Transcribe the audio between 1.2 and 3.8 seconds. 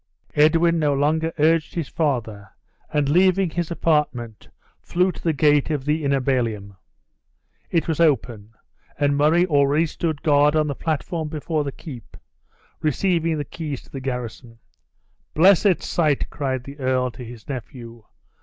urged his father, and leaving his